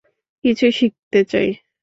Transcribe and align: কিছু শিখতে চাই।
কিছু 0.43 0.65
শিখতে 0.71 1.19
চাই। 1.23 1.49